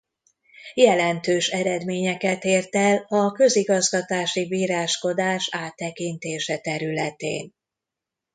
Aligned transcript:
Jelentős 0.75 1.47
eredményeket 1.49 2.43
ért 2.43 2.75
el 2.75 3.05
a 3.07 3.31
közigazgatási 3.31 4.47
bíráskodás 4.47 5.49
áttekintése 5.51 6.57
területén. 6.57 7.53